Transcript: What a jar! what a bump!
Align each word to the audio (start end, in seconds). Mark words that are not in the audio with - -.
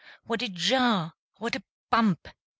What 0.23 0.41
a 0.41 0.49
jar! 0.49 1.13
what 1.37 1.55
a 1.55 1.61
bump! 1.91 2.27